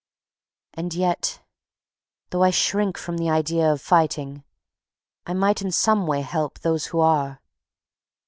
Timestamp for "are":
7.01-7.39